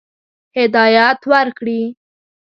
هدایت 0.57 1.19
ورکړي. 1.31 1.81